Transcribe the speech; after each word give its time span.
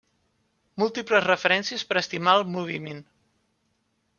Múltiples 0.83 1.27
referències 1.27 1.83
per 1.91 1.99
estimar 2.01 2.35
el 2.41 2.47
moviment. 2.57 3.07